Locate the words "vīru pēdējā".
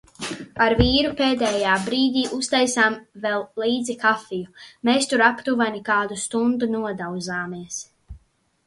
0.77-1.73